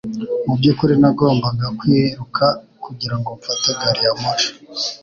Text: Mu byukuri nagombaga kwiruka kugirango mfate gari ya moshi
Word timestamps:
Mu 0.45 0.53
byukuri 0.59 0.93
nagombaga 1.01 1.65
kwiruka 1.79 2.45
kugirango 2.83 3.29
mfate 3.39 3.67
gari 3.79 4.01
ya 4.05 4.13
moshi 4.21 4.51